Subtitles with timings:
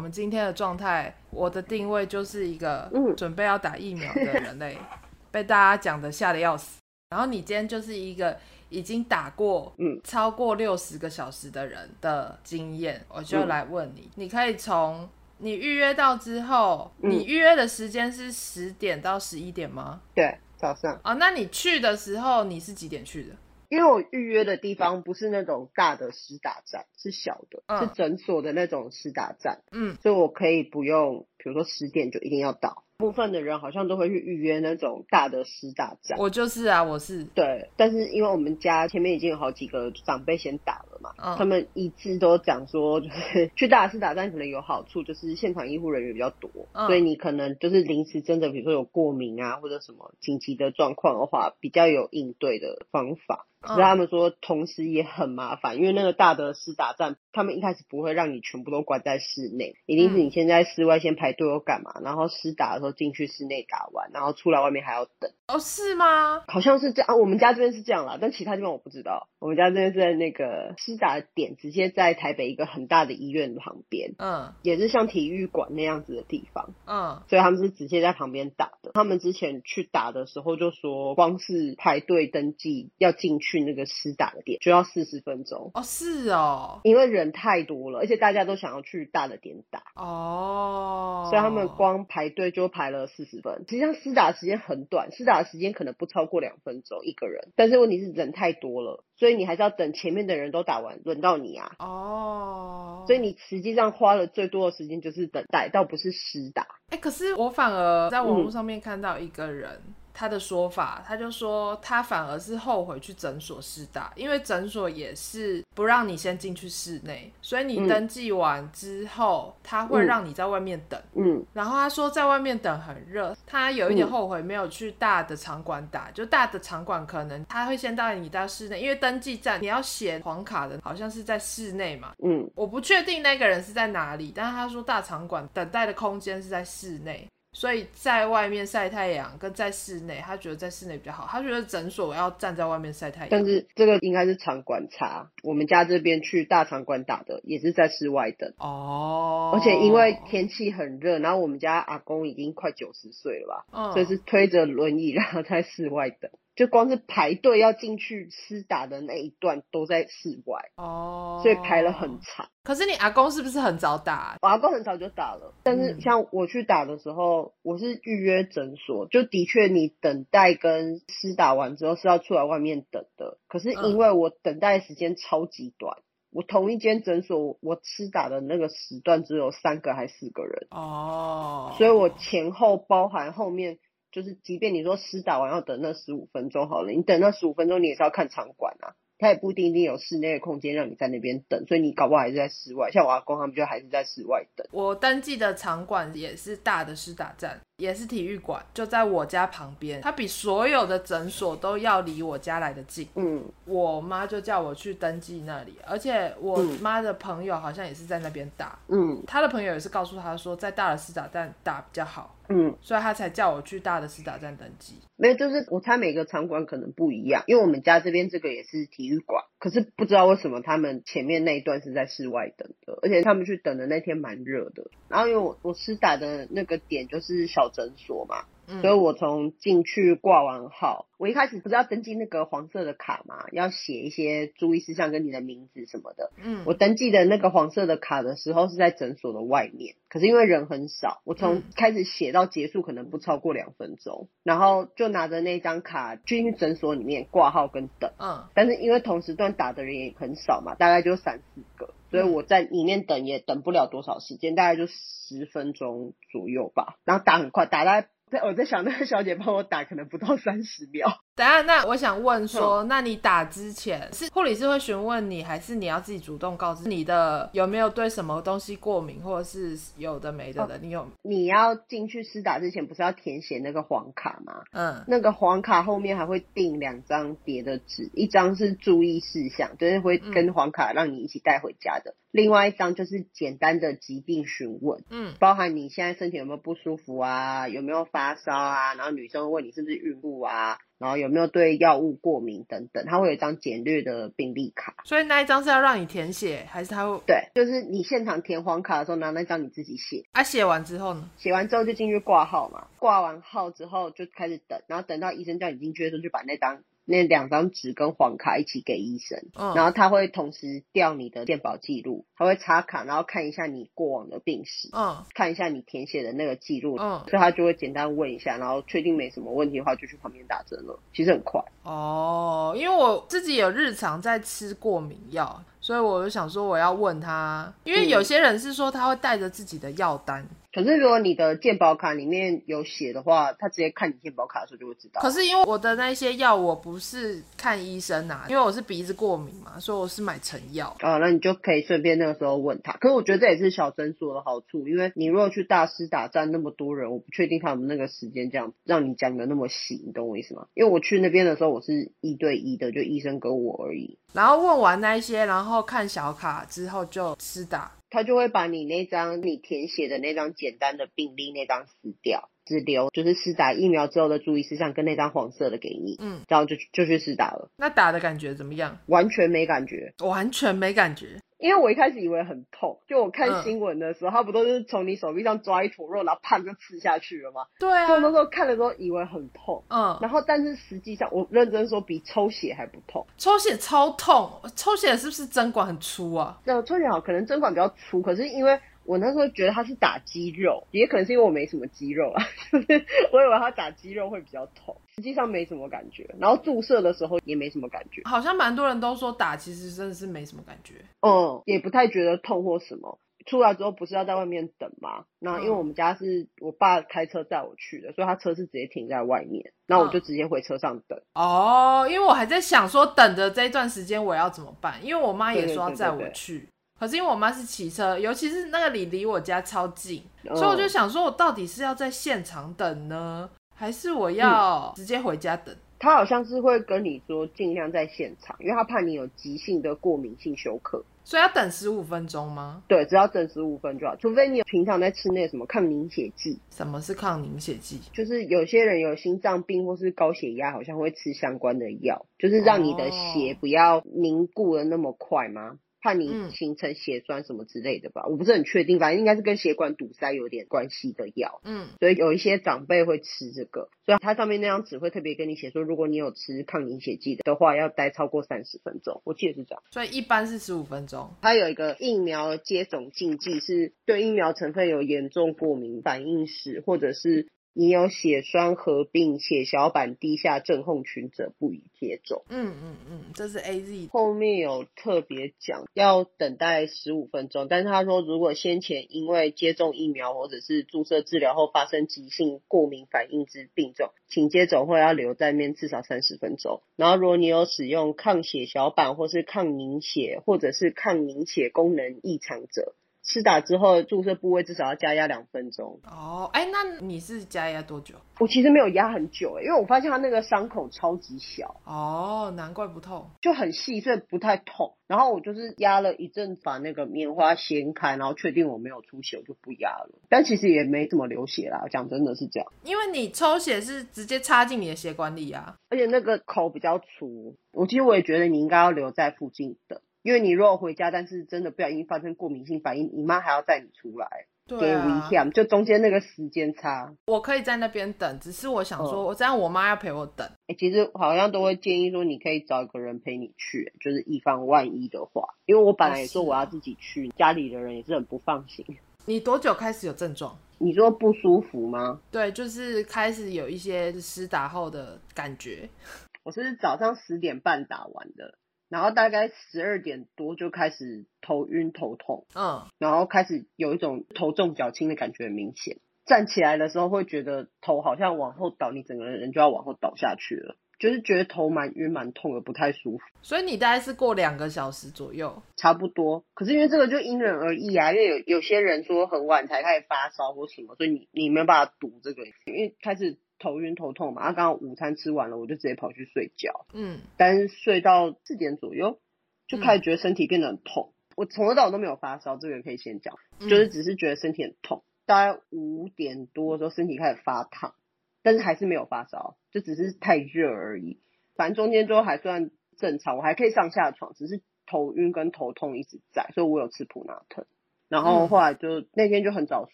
[0.00, 4.86] 我们今天的状态，我的定位就是一个准备要打疫苗的人类，嗯、
[5.30, 6.78] 被大家讲的吓得要死。
[7.10, 8.34] 然后你今天就是一个
[8.70, 9.70] 已经打过
[10.02, 15.06] 超过六十个小时的人的经验，我就来问你，嗯、你可以从
[15.36, 20.00] 你预约到之后，嗯、你预约的时间是十点到十一点吗？
[20.14, 20.98] 对，早上。
[21.04, 23.34] 哦，那你去的时候你是几点去的？
[23.70, 29.62] 因为我预约的地方不是那种大的施打站，是小的，嗯、是诊所的那种施打站。
[29.70, 32.84] 嗯，所以我可以不用，比如说十点就一定要到。
[32.98, 36.18] 部分的人好像都会去预约那种大的施打站。
[36.18, 37.24] 我就是啊，我是。
[37.24, 53.46] 对，但是因为我们家前面已经有好几个长辈先打了嘛，嗯、他们一致都讲说，就是 去大的施打站可能有好处，就是现场医护人员比较多，嗯、所以你可能就是临时真的，比如说有过敏啊或者什么紧急的状况的话，比较有应对的方法。
[53.60, 65.30] 可是他们说，同时也很麻烦，因为那个大的施打站，他们一开始不会让你全部都关在室内，一定是你先在室外先排队或干嘛，然后施打的时候进去室内打完，然后出来外面还要等。
[65.46, 66.42] 哦，是吗？
[66.48, 69.28] 好像是这样，我们家这边是这样啦，但其他地方我不知道。
[69.40, 78.92] 我们家这边是在那个施打点，直接在台北一个很大的医院旁边，嗯，也是像体育馆那样子的地方，嗯，所以他们是直接在旁边打的。
[78.94, 83.49] 他们之前去打的时候就说，光是排队登记要进去。
[83.50, 93.64] 去那个施打的点就要四十分钟哦，是哦，因为人太多了，而且大家都想要去大的点打哦，所以他们光排队就排了四十分。
[93.68, 101.72] 实际上施打的时间很短，施打的时间可能不超过两分钟一个人，但是问题是人太多了，所以你还是要等前面的人都打完，轮到你啊。
[101.80, 106.62] 哦，所以你实际上花了最多的时间就是等待，倒不是施打。
[106.90, 109.70] 哎、欸，可是我反而在网络上面看到一个人。
[109.86, 121.00] 嗯他的说法，他就说他反而是后悔去诊所试打，因为诊所也是不让你先进去室内，所以你登记完之后，嗯、他会让你在外面等。
[121.14, 132.12] 嗯，然后他说在外面等很热，他有一点后悔没有去大的场馆打，就大的场馆可能他会先带你到室内，因为登记站你要写黄卡的，好像是在室内嘛。
[132.24, 137.26] 嗯，我不确定那个人是在哪里，但是他说大场馆等待的空间是在室内。
[137.52, 141.26] 所以在外面晒太阳跟在室内，他觉得在室内比较好。
[141.28, 143.28] 他觉得诊所要站在外面晒太阳。
[143.30, 145.30] 但是这个应该是场馆差。
[145.42, 148.52] 我们家这边去大场馆打的也是在室外等。
[148.58, 149.50] 哦。
[149.52, 156.30] 而且因为天气很热，然后我们家阿公已经快九十岁了吧，嗯，所以是推着轮椅，然后在室外等。
[156.60, 162.50] 就光是排队要进去施打的那一段都在室外哦，所以排了很长。
[162.62, 164.36] 可是你阿公是不是很早打？
[164.42, 173.38] 我阿公很早就打了，但是像我去打的时候，我是预约诊所，就的确你等待跟施打完之后是要出来外面等的。
[173.48, 175.96] 可是因为我等待时间超级短，
[176.30, 183.78] 我同一间诊所我施打的那个时段只有三个还是四个人哦，所以我前后包含后面。
[184.10, 188.94] 就是，即便你说施打完要等那十五分钟好了，你等那十五分钟，你也是要看场馆啊。
[189.22, 192.90] 它也不一定一定有室内的空间让你在那边等，所以你搞不好还是在室外。
[192.90, 194.66] 像我阿公他们就还是在室外等。
[194.72, 200.00] 我登记的场馆也是大的施打站，也是体育馆，就在我家旁边。
[200.02, 203.08] 它比所有的诊所都要离我家来得近。
[203.16, 208.78] 嗯，我妈就叫我去登记那里，而且我妈的朋友好像也是在那边打。
[208.88, 212.36] 嗯，她的朋友也是告诉她说，在大的施打站打比较好。
[212.52, 214.94] 嗯，所以她才叫我去大的施打站登记。
[215.16, 224.90] 没有，就是我猜每个场馆可能不一样，因为我们家这边这个也是体育馆，可是不知道为什么他们前面那一段是在室外等的，而且他们去等的那天蛮热的。
[225.08, 228.44] 然后因为我我施打的那个点就是小诊所嘛。
[228.80, 236.30] 所以我从进去挂完号，我一开始不是要登记那个黄色的卡嘛，要写一些注意事项跟你的名字什么的。
[236.42, 248.12] 嗯，我登记的那个黄色的卡的时候是在诊所的外面，可是因为人很少，我从开始写到结束可能不超过两分钟，然后就拿着那张卡进去诊所里面挂号跟等。
[248.18, 256.96] 嗯，但是因为同时段打的人也很少嘛，大概就三四个，所以我在里面等也等不了多少时间，大概就十分钟左右吧。
[257.04, 257.84] 然后打很快，打
[258.30, 258.40] 在。
[258.42, 261.18] 我在想，那个小姐帮我打，可能不到三十秒。
[261.36, 270.78] 等下，那我想问说，那你打之前是护理师会询问你，还是你要自己主动告知你的有没有对什么东西过敏，或者是有的没的的？
[270.78, 271.08] 你有？
[271.22, 274.64] 你要进去施打之前，不是要填写那个黄卡吗？
[274.72, 290.76] 嗯，那个黄卡后面还会订两张别的纸，一张是注意事项，就是会跟黄卡让你一起带回家的；另外一张就是简单的疾病询问，嗯，包含你现在身体有没有不舒服啊，有没有发烧啊，然后女生会问你是不是孕妇啊。
[291.00, 294.94] 然后有没有对药物过敏等等，他会有一张简略的病历卡。
[295.04, 297.18] 所以那一张是要让你填写，还是他会？
[297.26, 300.22] 对，就是你现场填黄卡的时候拿那张你自己写。
[300.32, 301.30] 啊，写完之后呢？
[301.38, 306.82] 写完之后就进去挂号嘛，挂完号之后就开始等，然后等到医生叫你进去的时候，就把那张。
[307.10, 320.96] 那两张纸跟黄卡一起给医生，嗯，然后他会同时调你的健保记录，他会插卡，然后看一下你过往的病史，嗯，看一下你填写的那个记录，嗯，所以他就会简单问一下，然后确定没什么问题的话，就去旁边打针了。
[321.12, 321.60] 其实很快。
[321.82, 330.46] 哦，因为我自己有日常在吃过敏药，所以我就想说我要问他，因为有些人是说他会带着自己的药单。
[330.72, 335.20] 可是如果你的健保卡里面有写的话，他直接看你健保卡的时候就会知道。
[335.20, 340.96] 可是因为我的那些药我不是看医生拿，因为我是鼻子过敏嘛，所以我是买成药。
[341.00, 342.92] 啊，那你就可以顺便那个时候问他。
[342.92, 350.66] 可是我觉得这也是小诊所的好处，因为你如果去大师打站那么多人，我不确定他们那个时间这样让你讲的那么细，你懂我意思吗？
[350.74, 354.18] 因为我去那边的时候我是一对一的，就医生跟我而已。
[354.32, 357.90] 然后问完那些，然后看小卡之后就施打。
[358.10, 367.68] 他就会把你那张你填写的那张简单的病历那张撕掉，只留就是施打疫苗之后的注意事项跟那张黄色的给你，嗯，然后就就去施打了。
[367.76, 368.96] 那打的感觉怎么样？
[369.06, 371.40] 完全没感觉，完全没感觉。
[371.58, 377.66] 因为我一开始以为很痛，就我看新闻的时候，不都是从你手臂上抓一坨肉，然后啪就刺下去了吗？
[377.80, 378.06] 对啊。
[378.06, 386.58] 就那时候看的时候以为很痛，嗯，然后但是实际上我认真说比抽血还不痛，抽血超痛，抽血是不是针管很粗啊？
[386.64, 388.78] 那抽血好，可能针管比较粗，可是因为。
[389.10, 396.32] 我那时候觉得他是打肌肉，也可能是因为我没什么肌肉啊， 就是我以为他打肌肉会比较痛，实际上没什么感觉。
[396.38, 403.18] 然后注射的时候也没什么感觉，好像蛮多人都说打其实真的是没什么感觉，嗯，也不太觉得痛或什么。
[403.46, 405.24] 出来之后不是要在外面等吗？
[405.40, 411.20] 那因为我们家是我爸开车载我去的，所以他车是直接停在外面，那我就直接回车上等。
[411.34, 416.52] 哦，因为我还在想说等着这一段时间我要怎么办，因为我妈也说要载我去。
[416.52, 416.79] 对对对对对。
[417.00, 425.74] 可是因为我妈是骑车，尤其是那个里离我家超近，嗯，所以我就想说，我到底是要在现场等呢，还是我要直接回家等？
[425.74, 432.82] 嗯，他好像是会跟你说尽量在现场，因为他怕你有急性的过敏性休克，所以要等十五分钟吗？
[432.86, 436.58] 对，只要等十五分钟就好，除非你有平常在吃那个什么抗凝血剂。
[436.70, 437.98] 什么是抗凝血剂？
[438.12, 445.78] 就是有些人有心脏病或是高血压，好像会吃相关的药，就是让你的血不要凝固的那么快吗？
[446.02, 451.60] 怕你形成血栓什么之类的吧，嗯、我不是很确定，反正应该是跟血管堵塞有点关系的药。
[451.64, 459.20] 嗯，所以有一些长辈会吃这个，所以它上面那张纸会特别跟你写说，如果你有吃抗凝血剂的话，要待超过三十分钟。
[459.24, 461.30] 我记得是这样，所以一般是十五分钟。
[461.42, 467.48] 它有一个疫苗接种禁忌，是对疫苗成分有严重过敏反应史，或者是。
[467.72, 472.44] 你有血栓合并血小板低下症候群者不宜接种。
[472.48, 474.08] 嗯嗯嗯，这是 AZ。
[474.10, 486.82] 后面有特别讲要等待十五分钟，但是他说如果先前因为接种疫苗或者是注射治疗后发生急性过敏反应之病症，请接种后要留在面至少三十分钟。
[486.96, 492.94] 然后如果你有使用抗血小板或是抗凝血或者是抗凝血功能异常者。
[493.32, 496.00] 施打之后，注射部位至少要加压两分钟。
[496.04, 498.16] 哦，哎，那你是加压多久？
[498.40, 501.80] 我其实没有压很久，哎，因为我发现它那个伤口超级小。
[501.84, 504.94] 哦，难怪不痛，就很细，所以不太痛。
[505.06, 510.18] 然后我就是压了一阵，把那个棉花掀开，然后确定我没有出血，我就不压了。
[510.28, 512.72] 但其实也没怎么流血啦，讲真的是这样。
[512.82, 517.56] 因为你抽血是直接插进你的血管里啊，而且那个口比较粗。
[517.72, 520.00] 我其实我也觉得你应该要留在附近等。
[520.22, 527.14] 因为你如果回家，但是真的不小心发生过敏性反应，你妈还要带你出来，对啊，危险，就中间那个时间差。
[527.26, 530.46] 我可以在那边等，只是我想说，我这样我妈要陪我等。
[530.66, 535.48] 哎、其实好像都会建议说，你可以找一个人陪你去，就是以防万一的话。
[535.64, 538.84] 因为我本来也说我要自己去，啊、家里的人也是很不放心。
[539.26, 540.58] 你多久开始有症状？
[540.78, 542.20] 你说不舒服吗？
[542.30, 545.88] 对，就是开始有一些施打后的感觉。
[546.42, 548.54] 我是早上十点半打完的。
[548.90, 555.98] 然后大概十二点多就开始头晕头痛，嗯，然后开始有一种头重脚轻的感觉，很明显。
[556.26, 563.24] 站起来的时候会觉得头好像往后倒，你整个人就要往后倒下去了，就是觉得头蛮晕蛮痛的，不太舒服。
[563.42, 566.44] 所以你大概是过两个小时左右，差不多。
[566.54, 573.38] 可是因为这个就因人而异啊，因为有有些人说很晚才开始发烧或什么，所以你你没有办法赌这个，因为开始。
[573.60, 576.86] 头晕头痛嘛，啊，刚好午餐吃完了，我就直接跑去睡觉。
[576.92, 579.20] 嗯，但是睡到四点左右，
[579.68, 581.12] 就开始觉得身体变得很痛。
[581.12, 585.04] 嗯、我从头到尾都没有发烧，这个可以先讲，就是只是觉得身体很痛。
[585.26, 587.94] 大概五点多的时候，身体开始发烫，
[588.42, 591.20] 但是还是没有发烧，就只是太热而已。
[591.54, 597.66] 反正中间都还算正常，我还可以上下床，只是头晕跟头痛一直在，所以我有吃普拿疼。
[598.10, 599.88] 然后后来就、嗯、那天就很早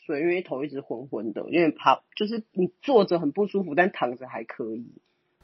[0.06, 4.90] 睡，因为头一直昏昏的，有点怕，就是你坐着很不舒服，但躺着还可以。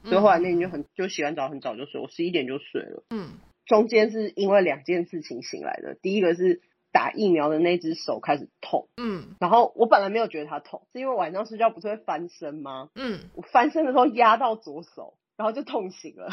[0.03, 3.03] 所以后来那天就很就洗完澡很早就睡，我十一点就睡了。
[3.11, 3.29] 嗯，
[3.67, 6.61] 中间是因为两件事情醒来的，第一个是
[6.91, 8.89] 打疫苗的那只手开始痛。
[8.97, 12.89] 嗯，然后我本来没有觉得它痛，是因为晚上睡觉不是会翻身吗？
[12.95, 16.29] 嗯，我翻身的时候压到左手，然后就痛醒了。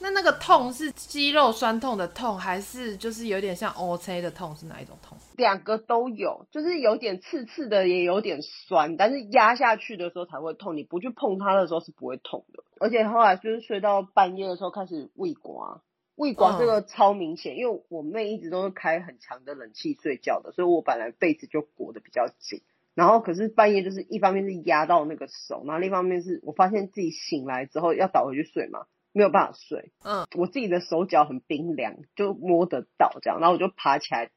[0.00, 4.54] 那那个痛是肌肉酸痛的痛，还是就是有点像 O C 的痛？
[4.56, 5.16] 是哪一种痛？
[5.36, 10.76] 两个都有，就是有点刺刺的，也有点酸，但是压下去的时候才会痛。
[10.76, 12.64] 你不去碰它的时候是不会痛的。
[12.80, 15.80] 而且后来就是睡到半夜的时候开始胃刮，
[16.16, 22.62] 胃刮这个超明显，嗯、因为我妹一直都是开很强的冷气睡觉的，所以我本来被子就裹得比较紧。
[22.94, 28.86] 然后可是半夜就是一方面是压到那个手，然后另一方面是我发现自己醒来之后要倒回去睡嘛。
[29.14, 34.30] 没有办法睡，嗯，我自己的手脚很冰凉，就摸得到这样，然后我就爬起来，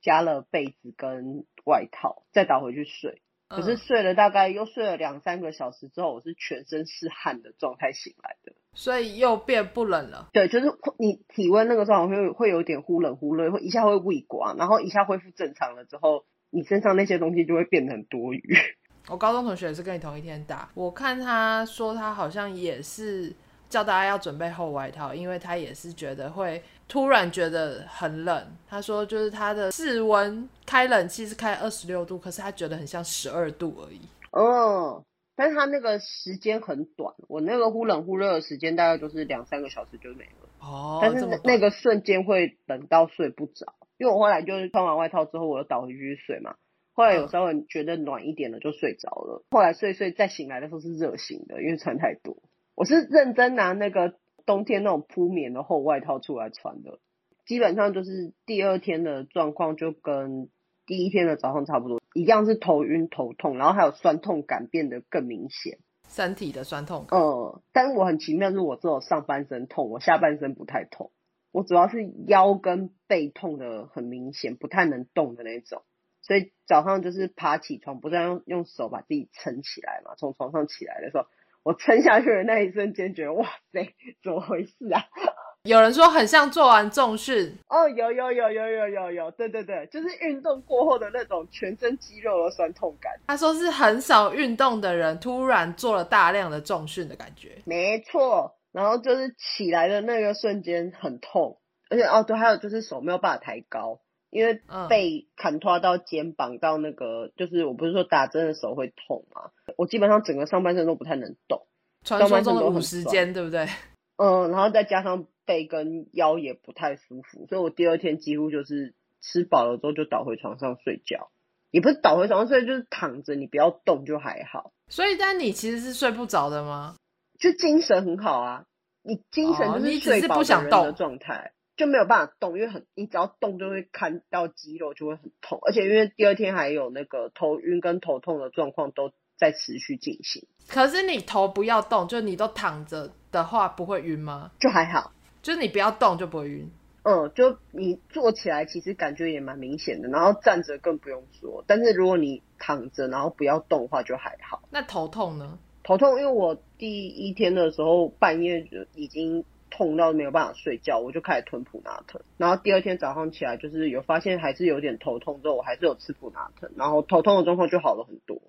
[0.00, 3.20] 加了被子跟外套，再倒回去睡。
[3.48, 10.30] 可是睡了大概又睡了两三个小时之后，我是全身是汗的状态醒来的，所以又变不冷了。
[10.32, 18.42] 对，就是你体温那个时候会会有点忽冷忽热，会一下会胃刮，然后一下恢复正常了之后，你身上那些东西就会变得很多余。
[19.10, 23.34] 我高中同学也是跟你同一天打，我看他说他好像也是。
[23.72, 28.46] 叫大家要准备厚外套，因为他也是觉得会突然觉得很冷。
[28.68, 34.00] 他说，就是他的室温开冷气是开二十六度，可是他觉得很像十二度而已。
[34.30, 35.02] 哦，
[35.34, 40.48] 但是他那个时间很短，我那个忽冷忽热的时间大概就是两三个小时就没了。
[40.60, 46.56] 哦，但是那个瞬间会冷到睡不着，因为我后来就是穿完外套之后，我又倒回去睡嘛。
[46.94, 49.42] 后来有稍微觉得暖一点了，就睡着了。
[49.50, 52.36] 后来睡睡再醒来的时候是热醒的，因为穿太多。
[52.74, 54.14] 我是认真拿那个
[54.46, 56.98] 冬天那种铺棉的厚外套出来穿的，
[57.44, 60.48] 基本上就是第二天的状况就跟
[60.86, 67.20] 第一天的早上差不多，一样是头晕头痛，然后还有酸痛感变得更明显，身体的酸痛感。
[67.20, 71.12] 嗯，但是我很奇妙，是我只有上半身痛，我下半身不太痛，
[71.52, 75.82] 我主要是腰跟背痛的很明显，不太能动的那种，
[76.22, 81.26] 所以早上就是爬起床，不是要用用手把自己撑起来嘛，从床上起来的时候。
[81.62, 85.04] 我撑下去的那一瞬间，觉得哇塞，怎么回事啊？
[85.64, 93.12] 有人说很像做完重训哦，有有有有有有有，对对对，就是运动过后的那种全身肌肉的酸痛感。
[93.28, 97.62] 他说是很少运动的人突然做了大量的重训的感觉。
[97.64, 104.00] 没错，然后就是起来的那个瞬间很痛，而且哦对，还有就是手没有办法抬高。
[104.32, 109.50] 因为被砍拖到肩膀到那个，嗯、就是我不是说打针的时候会痛吗？
[109.76, 111.66] 我基本上整个上半身都不太能动，
[112.02, 113.68] 传说中的五十肩，对不对？
[114.16, 121.28] 嗯，然后再加上背跟腰也不太舒服，所以我第二天几乎就是吃饱了之后就倒回床上睡觉，
[121.70, 124.72] 也不是倒回床上睡，就是躺着，你不要动就还好。
[124.88, 126.96] 所以，但你其实是睡不着的吗？
[127.38, 128.64] 就精神很好啊，
[129.02, 131.52] 你精神就是睡饱的人的状态。
[131.54, 140.46] 哦就没有办法动，因为很，你只要动就会看到肌肉就会很痛，而且因为第二天还有那个头晕跟头痛的状况都在持续进行。
[140.68, 144.52] 可是你头不要动，就你都躺着的话不会晕吗？
[144.60, 145.10] 就还好，
[145.42, 146.70] 就是你不要动就不会晕。
[147.02, 151.64] 嗯，就你坐起来其实感觉也蛮明显的，然后站着更不用说。
[151.66, 154.62] 但是如果你躺着然后不要动的话就还好。
[154.70, 155.58] 那头痛呢？
[155.82, 159.44] 头痛，因为我第一天的时候半夜就已经。
[159.72, 162.20] 痛到没有办法睡觉，我就开始吞普拿疼。
[162.36, 168.40] 然后第二天早上起来，就是有发现还是有点头痛，之后我还是有吃普拿疼，然后头痛的状况就好了很多。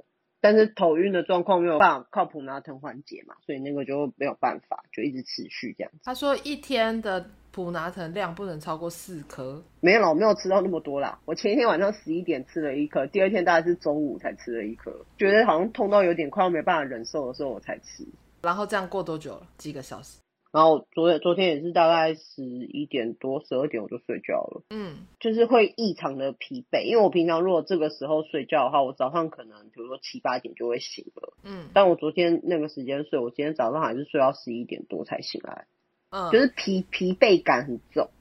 [0.41, 5.99] 但是头晕的状况没有办法靠普拿疼缓解嘛，所以那个就没有办法，就一直持续这样子。
[6.03, 9.63] 他说一天的普拿疼量不能超过四颗。
[9.79, 11.17] 没有啦，我没有吃到那么多啦。
[11.23, 18.05] 我前一天晚上十一点吃了一颗，第二天大概是中午才吃了一颗，觉得好像痛到有点快要没办法忍受的时候我才吃。
[18.41, 19.47] 然后这样过多久了？
[19.57, 20.19] 几个小时？
[20.53, 35.65] 然后昨天昨天也是大概十一点多十二点我就睡觉了，嗯，就是会异常的疲惫，因为我平常如果这个时候睡觉的话，我早上可能比如说七八点就会醒了，嗯，但我昨天那个时间睡，我今天早上还是睡到十一点多才醒来，
[36.11, 38.11] 嗯，就是疲疲惫感很重，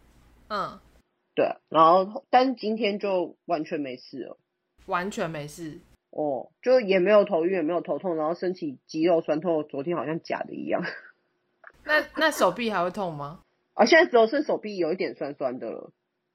[0.49, 0.79] 嗯，
[1.35, 4.39] 对，然后但是今天就完全没事了，
[4.87, 10.83] 完全没事，哦，就也没有头晕也没有头痛，然后身体肌肉酸痛，昨天好像假的一样。
[11.85, 13.41] 那那手臂还会痛吗？
[13.75, 15.93] 啊，现在只有剩手臂有一点酸酸的了，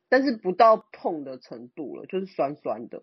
[0.09, 3.01] 但是不到痛的程度了，就是酸酸的。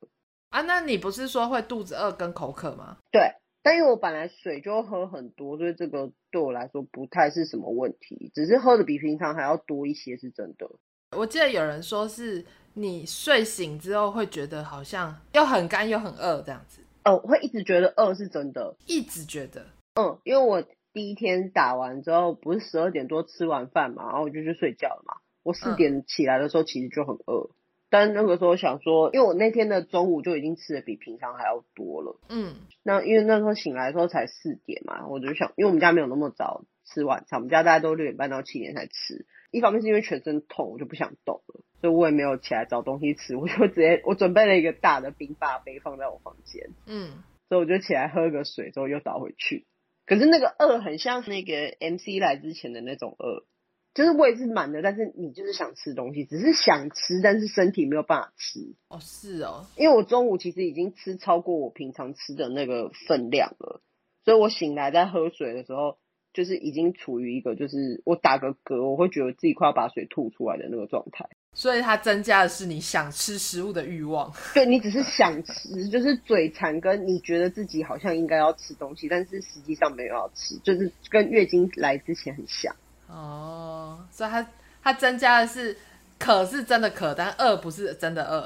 [0.50, 2.98] 啊，那你不是说会肚子饿跟口渴吗？
[3.10, 3.32] 对，
[3.62, 10.68] 但因为我本来水就喝很多，所以这个对我来说不太是什么问题，只是喝的比平常还要多一些，是真的。
[11.16, 16.80] 我记得有人说是你睡醒之后会觉得好像又很干又很饿这样子。
[17.04, 19.64] 哦，会一直觉得饿是真的，一直觉得。
[19.94, 25.16] 嗯，因为我第一天打完之后不是十二点多吃完饭嘛，然后我就去睡觉了嘛。
[25.42, 27.50] 我四点起来的时候其实就很饿。
[27.50, 27.54] 嗯
[27.90, 32.18] 但那个时候想说，因为我那天的中午就已经吃的比平常还要多了。
[32.28, 39.26] 嗯，那因为那时候醒来的时候才四点嘛，我就想，因为我们家没有那么早吃晚餐，我们家大家都六点半到七点才吃。
[39.52, 46.70] 一方面是因为全身痛，我就不想动了，所以我也没有起来找东西吃， 我就直接我准备了一个大的冰霸杯放在我房间。
[46.86, 49.66] 嗯，所以我就起来喝个水之后又倒回去。
[50.06, 53.46] 可是那个饿很像那个 MC 来之前的那种饿。
[53.94, 58.74] 就是胃是满的，但是你就是想吃东西，只是想吃，但是身体没有办法吃。
[58.88, 63.82] 哦，是哦，因为我中午其实已经吃超过我平常吃的那个分量了，
[64.24, 65.98] 所以我醒来在喝水的时候，
[66.32, 71.28] 就是已经处于一个就是我打个嗝，我会觉得自己快要把水吐出来的那个状态。
[71.54, 74.30] 所以它增加的是你想吃食物的欲望。
[74.52, 82.74] 对，你只是想吃， 就是嘴馋，跟你觉得自己好像应该要吃东西，但是实际上没有要吃，就是跟月经来之前很像。
[83.08, 84.46] 哦，所以它
[84.82, 85.76] 它增加的是
[86.18, 88.44] 渴是真的渴，但饿不是真的饿。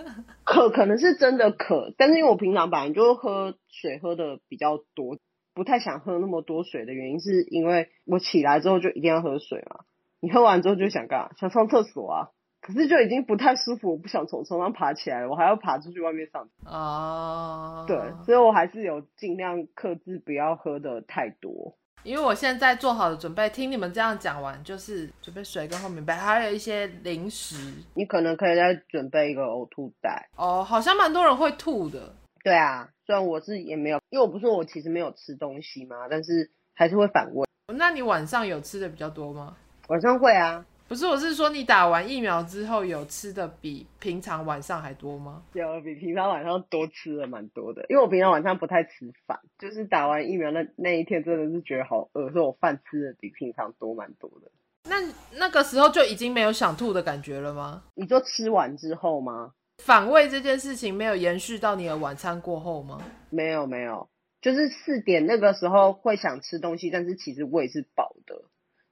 [0.44, 5.16] 渴可能是真的渴，但是因为我平常本来就喝水喝的比较多，
[5.54, 9.80] 不太想喝那么多水的原因，是因为我起来之后就一定要喝水嘛。
[10.20, 11.30] 你喝完之后就想干嘛？
[11.38, 12.28] 想上厕所啊。
[12.72, 16.48] 可是就已经不太舒服，我不想从床上爬起来了，我还要爬出去外面上。
[16.64, 21.74] 哦，对，所以我还是有尽量克制，不要喝的太多。
[22.02, 27.74] 因为我现在做好的准备，听你们这样讲完，就是准备水跟厚棉被，还有一些零食。
[27.92, 30.30] 你可能可以再准备一个呕吐袋。
[30.36, 32.14] 哦，好像蛮多人会吐的。
[32.42, 37.46] 对啊，虽然我是也没有，因为我不是说我其实没有吃东西嘛，但是还是会反胃。
[37.74, 39.54] 那你晚上有吃的比较多吗？
[39.88, 40.64] 晚上会啊。
[40.90, 45.44] 不是，我是说你打完疫苗之后有吃的比平常晚上还多吗？
[45.52, 47.86] 有，比平常晚上多吃了蛮多的。
[47.88, 54.50] 因为我平常晚上不太吃饭，就是打完疫苗那那一天真的是觉得好饿，所以我饭吃的比平常多蛮多的。
[54.82, 54.96] 那
[55.38, 57.84] 那个时候就已经没有想吐的感觉了吗？
[57.94, 59.52] 你就吃完之后吗？
[59.78, 63.00] 反胃这件事情没有延续到你的晚餐过后吗？
[63.30, 64.08] 没有没有，
[64.42, 68.42] 就是四点那个时候会想吃东西，但是其实胃是饱的，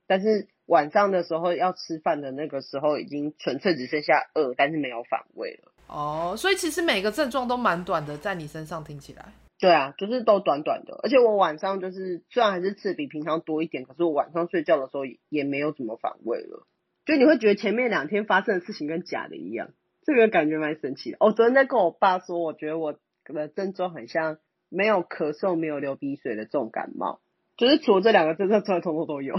[0.06, 0.46] 但是。
[0.68, 5.72] 晚上的时候要吃饭的那个时候，已经纯粹只剩下饿，但是没有反胃了。
[5.88, 9.24] 哦，所以其实每个症状都蛮短的，在你身上听起来。
[9.58, 11.00] 对啊，就是都短短的。
[11.02, 16.66] 而且我晚上就是虽然还是吃的比平常多一点，可是我晚上睡觉的时候也没有怎么反胃了。
[17.06, 19.70] 就你会觉得前面两天发生的事情跟假的一样，
[20.04, 21.16] 这个感觉蛮神奇的。
[21.20, 24.36] 我、哦、昨天在跟我爸说，我觉得我的症状很像
[24.68, 27.20] 没有咳嗽、没有流鼻水的重感冒，
[27.56, 29.34] 就是除了这两个症状之外，通通都有。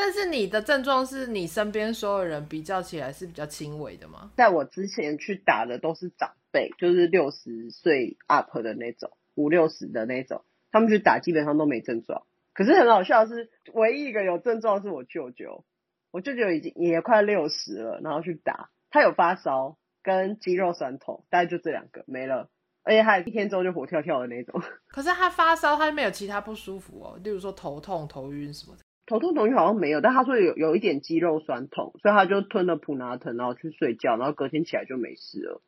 [0.00, 4.30] 但是你的症状是你身边所有人比较起来是比较轻微的吗？
[4.36, 12.22] 在我之前去打的都是长辈，就是六十岁 up 的那种，五六十的那种，他们去打基本上都没症状。
[12.52, 15.64] 可是很好笑的是，唯一一个有症状是我舅舅，
[16.12, 22.48] 我舅舅已经也快六十了，然后去打，他有发烧跟肌肉酸痛，大概就这两个没了，
[22.84, 24.62] 而且他一天之后就活跳跳的那种。
[24.86, 28.84] 可是他发烧，他没有其他不舒服哦，例如说头痛、头晕什么的。
[29.08, 35.62] 头痛头晕好像没有，但他说有有一点肌肉酸痛，所以他就吞了普拿疼，然后去睡觉，然后隔天起来就没事了。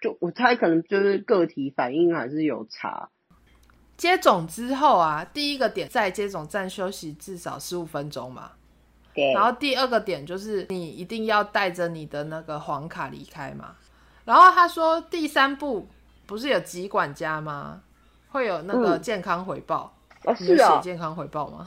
[0.00, 3.08] 就我猜可能就是个体反应还是有差。
[3.96, 8.50] 接种之后啊，第一个点在接种站休息至少十五分钟嘛。
[9.14, 9.32] 对。
[9.32, 13.74] 然后第二个点就是你一定要带着你的那个黄卡离开嘛。
[14.24, 15.88] 然后他说第三步
[16.26, 17.82] 不是有疾管家吗？
[18.28, 19.94] 会有那个健康回报。
[20.24, 21.66] 嗯、你有写健康回报吗？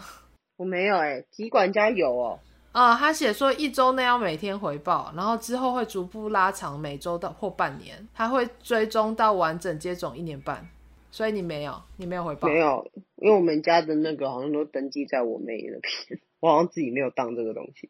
[0.57, 2.39] 我没有哎、欸，疾管家有哦。
[2.71, 10.67] 啊、呃，他写说一周内要每天回报，然后之后会逐步拉长，每周到或半年，他会追踪到完整接种一年半。
[11.09, 12.49] 所以你没有，你没有回报？
[12.49, 17.89] 没有，因为我们家的那个好像都登记在我妹那边， 我好像自己没有当这个东西。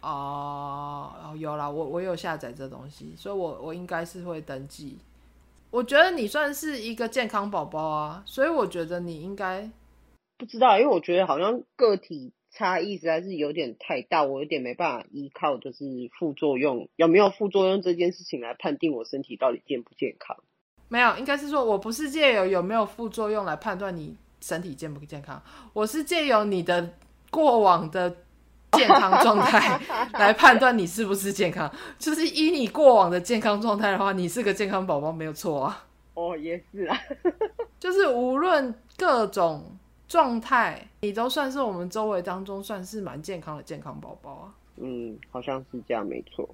[0.00, 4.98] 哦，有啦，我我有下载这东西，所以我我应该是会登记。
[5.70, 9.70] 我觉得你算是一个健康宝宝啊，所以我觉得你应该。
[10.36, 15.84] 不知道，因为我觉得好像个体差异实在是有点太大，我有点没办法依靠就是
[16.18, 20.36] 副作用有没有副作用这件事情来判定我身体到底健不健康。
[20.88, 25.42] 没有，应该是说我不是借由有没有副作用来判断你身体健不健康，
[25.72, 26.92] 我是借由你的
[27.30, 28.14] 过往的
[28.72, 29.80] 健康状态
[30.14, 31.72] 来判断你是不是健康。
[31.98, 35.86] 就是依你过往的健康状态的话，你是个健康宝宝没有错啊。
[36.14, 36.96] 哦，也是啊。
[37.80, 39.76] 就是无论各种
[40.08, 44.54] 状态，你都算是我们周围当中算是蛮健康的健康宝宝啊。
[44.76, 46.48] 嗯，好像是这样，没错。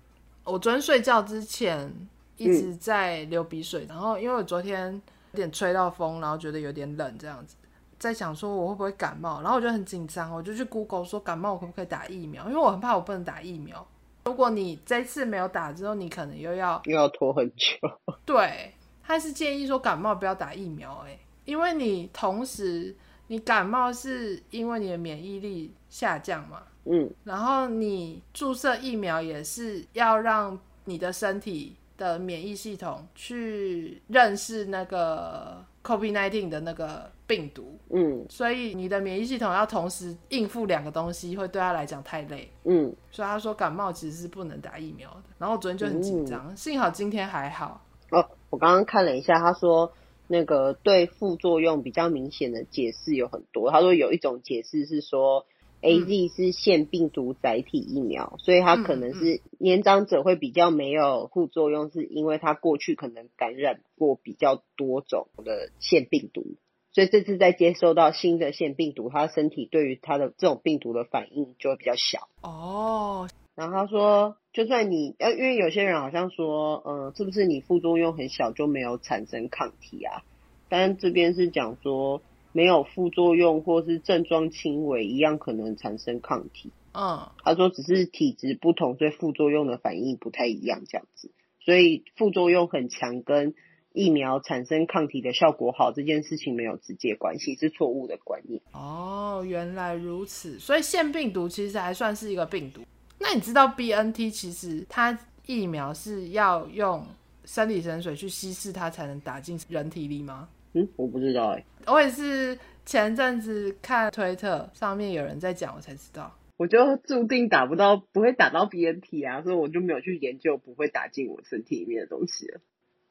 [0.44, 1.92] 我昨天睡觉之前
[2.36, 4.92] 一直在流鼻水，嗯、然后因为我昨天
[5.32, 7.56] 有点吹到风，然后觉得有点冷，这样子，
[7.98, 13.86] 在想说我会不会感冒，然后我就很紧张，我就去 Google 说感冒我可不可以打疫苗，因为我很怕我不能打疫苗。
[14.24, 17.76] 如果你这次没有打之后，你可能又要又要拖很久。
[18.24, 22.94] 对，他是建议说感冒不要打疫苗，哎，因为你同时
[23.30, 26.62] 你感冒是因为你的免疫力下降嘛。
[26.84, 45.22] 嗯，然后你注射疫苗也是要让你的身体的免疫系统去认识那个 COVID-19 的那个病毒，嗯，所以你的免疫系统要同时应付两个东西，会对他来讲太累，嗯，所以他说感冒其实是不能打疫苗的。
[45.38, 47.80] 然后我昨天就很紧张，嗯、幸好今天还好。
[48.10, 49.88] 哦，我刚刚看了一下，他说
[50.30, 53.70] 那个对副作用比较明显的解释有很多。
[53.70, 55.44] 他说有一种解释是说。
[55.82, 66.44] A Z 是腺病毒载体疫苗，所以它可能是年长者会比较没有副作用，是因为他过去可能感染过比较多种的腺病毒，
[66.92, 72.28] 所以这次在接收到新的腺病毒，他身体对于他的这种病毒的反应就会比较小。
[72.42, 80.22] 哦，然后他说，就算你呃，因为有些人好像说，嗯、呃，是不是你副作用很小就没有产生抗体啊？
[80.68, 82.22] 但这边是讲说。
[82.52, 86.72] 没有副作用或是症状轻微，一样可能产生抗体。
[86.92, 91.30] 嗯，他说只是体质不同，所以副作用的反应不太一样，这样子。
[91.64, 93.54] 所以副作用很强跟
[93.92, 98.60] 疫苗产生抗体的效果好这件事情没有直接关系，是错误的观念。
[98.72, 100.58] 哦，原来如此。
[100.58, 102.80] 所以腺病毒其实还算是一个病毒。
[103.20, 107.06] 那你知道 BNT 其实它疫苗是要用
[107.44, 110.48] 生理盐水去稀释它才能打进人体里吗？
[110.72, 116.34] 嗯，我不知道哎、欸，我也是前阵子看推特上面有人在讲，我才知道。
[116.56, 122.60] 我就注定打不到，不会打到 BNT 啊，所以我就没有去研究不会打进我身体里面的东西了。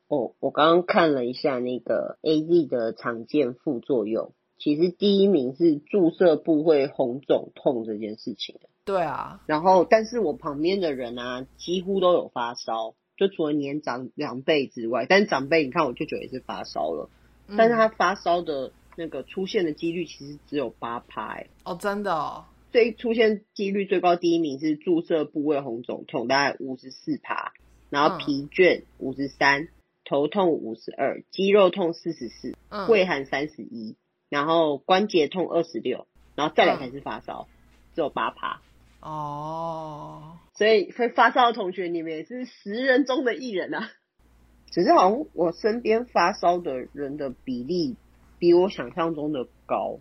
[0.08, 8.56] 哦，我刚刚看了一下那个 AZ 的常见副作用，其实第一名是注射部位红肿痛这件事情。
[8.86, 17.10] 对啊，然后但是我旁边的人啊，几乎都有发烧，就除了年长两倍之外，但是长辈你看我舅舅也是发烧了。
[17.58, 27.54] 但是他发烧的那个出现的几率其实只有八趴哎哦，真的哦，最出现几率最高第一名是注射部位红肿痛，大概五十四趴，
[27.90, 29.68] 然后疲倦五十三，
[30.06, 32.56] 头痛五十二，肌肉痛四十四，
[32.88, 33.96] 胃寒三十一，
[34.30, 37.54] 然后关节痛二十六，然后再来才是发烧，嗯、
[37.96, 38.62] 只有八趴
[39.02, 43.90] 哦，所以会发烧的同学，你们也是十人中的一人啊。
[44.72, 47.96] 只是好像我身边发烧的人的比例
[48.38, 50.00] 比我想象中的高，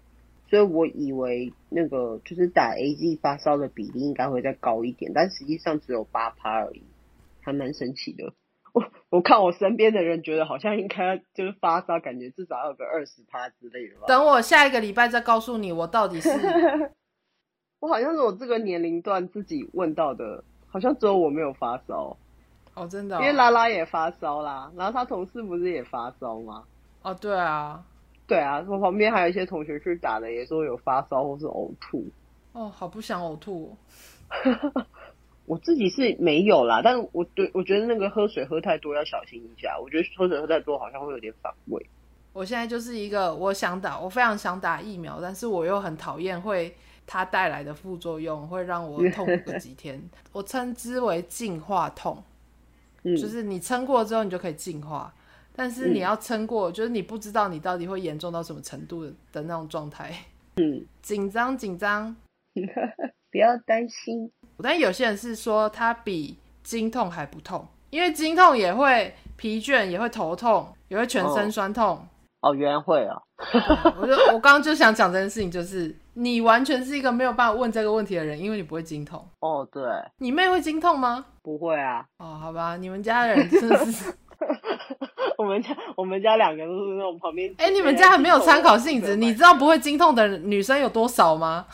[0.50, 6.82] 所以我以为那个就是打 AZ 发烧的比例应该会再高一点，但实际上只有八趴而已，
[7.40, 8.34] 还蛮神奇的。
[8.78, 14.06] 我 我看我身边的人觉得好像应该就是发烧，感觉至少要有个二十趴之类的吧。
[14.06, 16.30] 等我下一个礼拜再告诉你，我到底是
[17.80, 22.16] 我好像是我这个年龄段自己问到的，好像只有我没有发烧。
[22.74, 26.64] 哦，真的、哦，因为拉拉也发烧啦，然后他同事不是也发烧吗？
[27.02, 27.84] 哦，对啊，
[28.26, 32.04] 对啊，我旁边还有一些同学去打的，也说有发烧或是呕吐。
[32.52, 33.76] 哦，好不想呕吐。
[35.48, 39.78] 我自己是没有啦，但我对我觉得那个喝水喝太多要小心一下。
[39.82, 41.84] 我觉得喝水喝太多好像会有点反胃。
[42.34, 46.72] 我现在就是一个我想打，我非常想打疫苗，但是我又很讨厌会
[47.06, 50.00] 它带来的副作用，会让我痛个几天。
[50.32, 52.22] 我称之为进化痛。
[53.02, 55.10] 就是你撑过之后，你就可以进化，
[55.56, 60.12] 但是你要撑过，嗯、就是你不知道你到底会严重到什么程度的那种状态。
[60.60, 62.14] 嗯，紧张紧张，
[63.32, 64.30] 不要担心。
[64.62, 71.86] 但有些人是说他比经痛还不痛，因为经痛也会疲倦，也会头痛，也会全身酸痛。
[71.86, 72.08] 哦
[72.40, 73.20] 哦，原来会啊！
[74.00, 79.28] 我就我刚刚就想讲这件事情，就是你完全是一个没有办法问这个问题的人，因为你不会经痛。
[79.40, 79.82] 哦，对，
[80.18, 81.24] 你妹会经痛吗？
[81.42, 82.04] 不会啊。
[82.18, 84.14] 哦，好吧，你们家人真的是，
[85.36, 87.52] 我们家我们家两个都是那种旁边。
[87.58, 89.16] 哎、欸，你们家还没有参考性质？
[89.16, 91.66] 你知道不会经痛的女生有多少吗？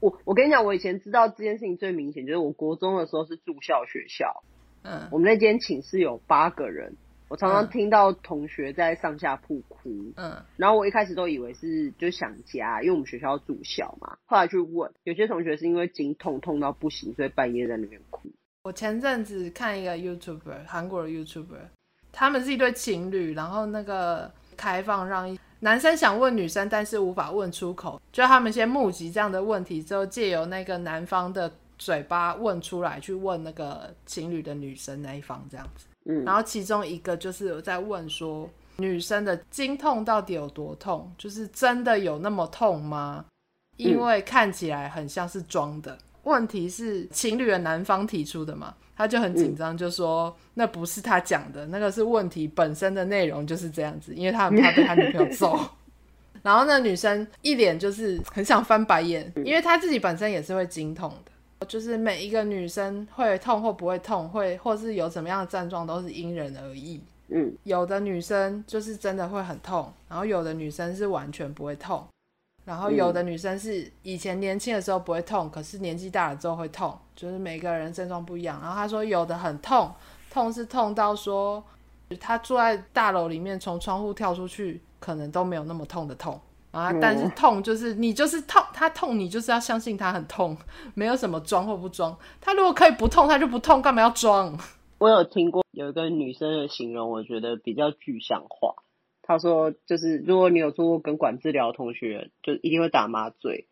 [0.00, 4.42] 我我跟你讲，我以前知道这件事情最明显，就是我国中的时候是住校学校，
[4.82, 6.94] 嗯，我们那间寝室有八个人。
[7.28, 14.18] 我常常听到同学在上下铺哭，嗯，然后我一开始都以为是就想家，因为我们学校住校嘛。
[14.26, 18.28] 后来去问，有些同学是因为经痛痛到不行，所以半夜在那边哭。
[18.64, 21.68] 我前阵子看一个 YouTuber，韩国的 YouTuber，
[22.10, 35.86] 他们是一对情侣，然后那个开放，让一男生想问女生，但是无法问出口，就他们先募集这样的问题之后，借由那个男方的嘴巴问出来，去问那个情侣的女生那一方这样子。
[36.04, 41.10] 嗯，然后其中一个就是有在问说，女生的经痛到底有多痛？
[41.16, 43.24] 就是真的有那么痛吗？
[43.78, 45.96] 因为看起来很像是装的。
[46.24, 48.74] 问题是情侣的男方提出的嘛？
[49.00, 55.58] 他就很紧张，就说、嗯、那不是他讲的，那个是问题本身的内容就是这样子，因为他很怕被他女朋友揍。
[56.42, 67.00] 然后那女生一脸就是很想翻白眼，因为她自己本身也是会经痛的，就是每一个女生会痛或不会痛，会或是有什么样的症状都是因人而异。
[67.28, 72.06] 嗯，有的女生就是真的会很痛，然后有的女生是完全不会痛。
[72.70, 78.60] 然后有的女生是以前年轻的时候不会痛，可是年纪大了之后会痛，就是每个人症状不一样。
[78.62, 79.92] 然后她说有的很痛，
[80.32, 81.60] 痛是痛到说
[82.20, 86.92] 她住在大楼里面，从窗户跳出去可能都没有那么痛的痛啊。
[87.02, 90.56] 但是痛就是你就是痛，她痛你就是要相信她很痛，
[90.94, 92.16] 没有什么装或不装。
[92.40, 94.56] 她如果可以不痛，她就不痛，干嘛要装？
[94.98, 98.76] 我有听过有一个女生的形容，我觉得比较具象化。
[99.30, 103.68] 他说：“就是如果你有做过根管治疗，同学就一定会打麻醉。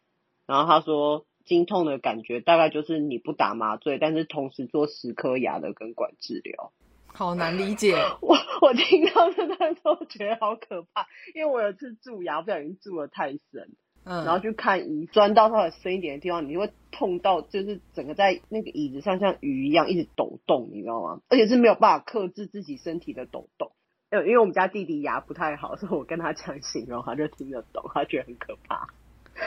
[0.47, 6.71] 然后他说，经痛的感觉大概就是你不打麻醉，但是同时做十颗牙的根管治疗，
[7.09, 7.97] 好难理解。
[8.23, 21.21] 我我听到这段时候觉得好可怕，因为我有一次蛀牙，不小心蛀的太深，嗯，然后去看医，钻到稍微深一点的地方，你会痛到就是整个在那个椅子上像鱼一样一直抖动，你知道吗？
[21.29, 23.73] 而且是没有办法克制自己身体的抖动。”
[24.11, 28.89] 因为我们家弟弟牙不太好，所以我跟他讲形容，他就听得懂，他觉得很可怕，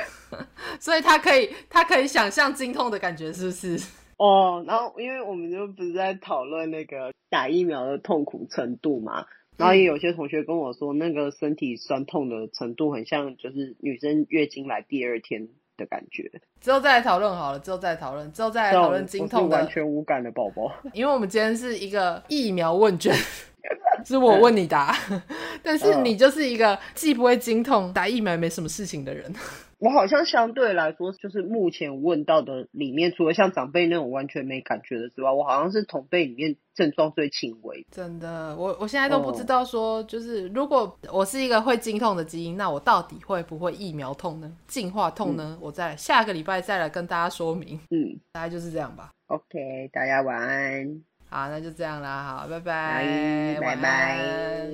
[0.80, 3.80] 所以他可以他可以想象经痛的感觉，是不是？
[4.17, 9.26] 哦，然后因为我们就不是在讨论那个打疫苗的痛苦程度嘛，
[9.58, 16.32] 然后也有些同学跟我说，那个身体酸痛的程度很像，就是女生月经来第二天的感觉。
[16.60, 19.58] 之后再来讨论好了，之后再来讨论，之后再来讨论经痛的。
[19.58, 23.12] 完全无感的宝宝，因为我们今天是一个疫苗问卷。
[24.06, 24.95] 是我问你答，
[25.62, 29.34] 但是你就是一个既不会经痛、打疫苗也没什么事情的人。
[29.82, 37.84] 我好像相对来说，就是目前问到的里面，除了像长辈那种完全没感觉的之外，我好像是同辈里面症状最轻微。
[37.89, 44.56] 真的，我我现在都不知道说，就是如果我是一个会经痛的基因，那我到底会不会疫苗痛呢？
[44.67, 45.58] 进化痛呢？
[45.58, 47.80] 嗯、我在下个礼拜再来跟大家说明。
[47.89, 49.10] 嗯，大概就是这样吧。
[49.28, 51.02] OK，大家晚安。
[51.34, 52.24] 好，那就这样啦。
[52.24, 54.67] 好，拜拜，拜拜。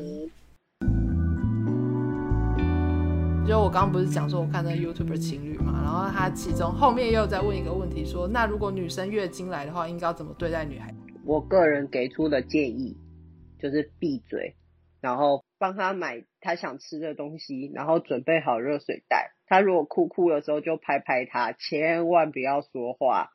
[3.47, 10.91] 就我刚刚不是讲说，我看那 YouTuber 情侣嘛，然后他其中后面又在问一个问题说，说那如果女生月经来的话，应该要怎么对待女孩？
[11.23, 12.97] 我个人给出的建议
[13.59, 14.55] 就是闭嘴，
[14.99, 19.33] 然后帮他买他想吃的东西，然后准备好热水袋。
[19.45, 23.29] 他如果哭哭的时候，就拍拍他，千万不要说话。